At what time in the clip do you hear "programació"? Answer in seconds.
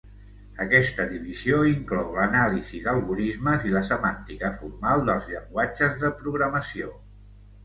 6.25-6.91